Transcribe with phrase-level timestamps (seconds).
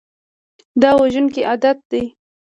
[0.81, 2.03] دا وژونکی عادت دی.